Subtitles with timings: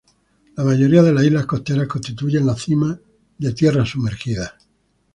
[0.57, 2.97] La mayoría de las islas costeras constituyen las cimas
[3.37, 4.51] de tierras sumergidas.